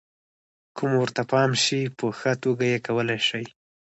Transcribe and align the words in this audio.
که 0.75 0.81
مو 0.89 0.97
ورته 1.03 1.23
پام 1.31 1.51
شي، 1.63 1.81
په 1.97 2.05
ښه 2.19 2.33
توګه 2.43 2.63
یې 2.71 2.77
کولای 2.87 3.19
شئ. 3.27 3.43